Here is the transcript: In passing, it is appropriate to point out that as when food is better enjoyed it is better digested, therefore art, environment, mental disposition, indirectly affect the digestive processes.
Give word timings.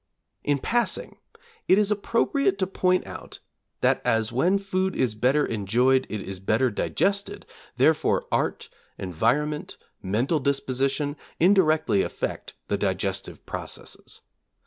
In 0.43 0.57
passing, 0.57 1.17
it 1.67 1.77
is 1.77 1.91
appropriate 1.91 2.57
to 2.57 2.65
point 2.65 3.05
out 3.05 3.37
that 3.81 4.01
as 4.03 4.31
when 4.31 4.57
food 4.57 4.95
is 4.95 5.13
better 5.13 5.45
enjoyed 5.45 6.07
it 6.09 6.23
is 6.23 6.39
better 6.39 6.71
digested, 6.71 7.45
therefore 7.77 8.25
art, 8.31 8.67
environment, 8.97 9.77
mental 10.01 10.39
disposition, 10.39 11.17
indirectly 11.39 12.01
affect 12.01 12.55
the 12.67 12.79
digestive 12.79 13.45
processes. 13.45 14.21